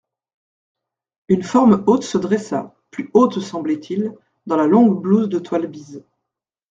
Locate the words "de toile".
5.29-5.67